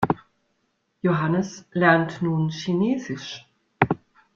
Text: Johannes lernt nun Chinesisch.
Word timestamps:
Johannes 1.03 1.67
lernt 1.73 2.23
nun 2.23 2.49
Chinesisch. 2.49 3.47